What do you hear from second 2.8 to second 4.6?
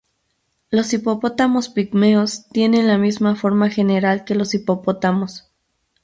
la misma forma general que los